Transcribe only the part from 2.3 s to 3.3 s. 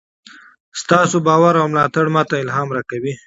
الهام راکوي.